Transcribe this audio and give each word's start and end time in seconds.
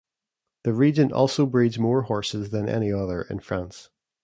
The 0.63 0.73
region 0.73 1.11
also 1.13 1.45
breeds 1.45 1.77
more 1.77 2.01
horses 2.01 2.49
than 2.49 2.67
any 2.67 2.91
other 2.91 3.21
in 3.21 3.37
France. 3.39 3.91